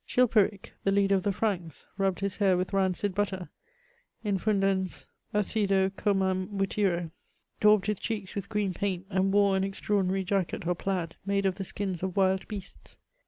Chilperiek, 0.07 0.71
the 0.83 0.91
leader 0.91 1.13
of 1.13 1.21
the 1.21 1.31
Franks, 1.31 1.85
ruhbed 1.95 2.21
his 2.21 2.37
hair 2.37 2.57
with 2.57 2.73
rancid 2.73 3.13
butter, 3.13 3.49
infundens 4.25 5.05
acide 5.31 5.91
camam 5.91 6.47
butyro, 6.57 7.11
daubed 7.59 7.85
his 7.85 7.99
cheeks 7.99 8.33
with 8.33 8.49
green 8.49 8.73
paint, 8.73 9.05
and 9.11 9.31
wore 9.31 9.55
an 9.55 9.63
extraordinary 9.63 10.23
jacket 10.23 10.65
or 10.65 10.73
plaid, 10.73 11.17
made 11.23 11.45
of 11.45 11.53
the 11.53 11.63
skins 11.63 12.01
of 12.01 12.17
wild 12.17 12.47
beasts. 12.47 12.97